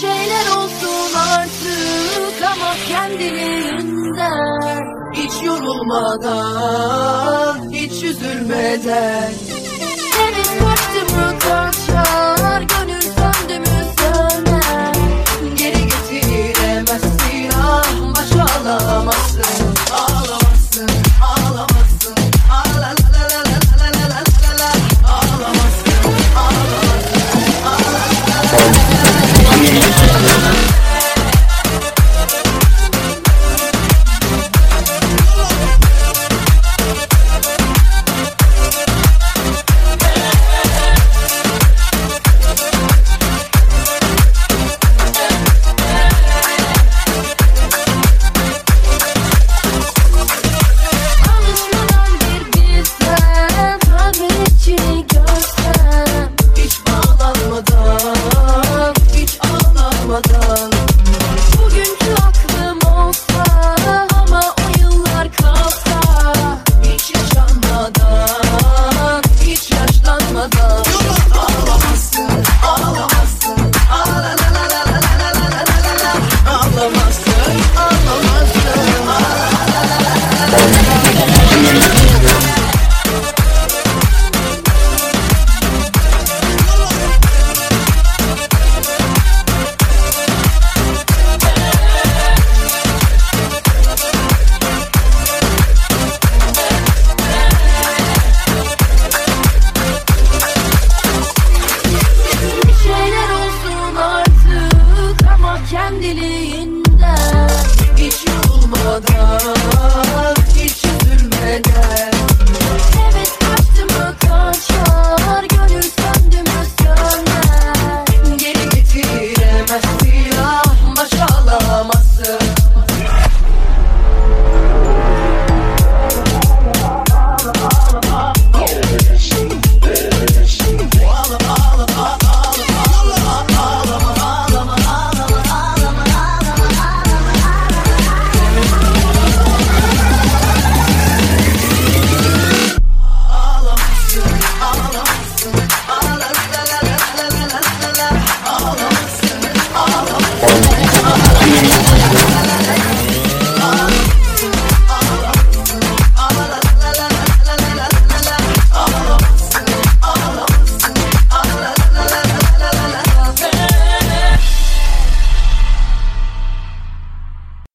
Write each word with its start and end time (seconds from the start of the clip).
şeyler 0.00 0.46
olsun 0.56 1.14
artık 1.14 2.42
ama 2.42 2.74
kendiliğinden 2.88 4.82
Hiç 5.14 5.42
yorulmadan, 5.44 6.92
hiç 7.72 8.02
üzülmeden. 8.02 9.32